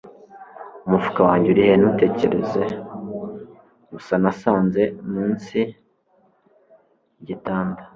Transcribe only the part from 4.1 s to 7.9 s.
nasanze munsi yigitanda